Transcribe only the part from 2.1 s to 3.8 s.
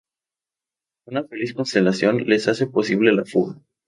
les hace posible la fuga.